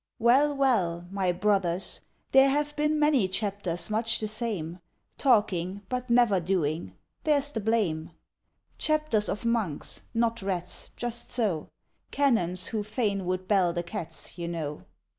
[0.17, 1.99] Well, well, my brothers,
[2.31, 4.79] There have been many chapters much the same;
[5.19, 8.09] Talking, but never doing there's the blame.
[8.79, 11.69] Chapters of monks, not rats just so!
[12.09, 14.85] Canons who fain would bell the cats, you know.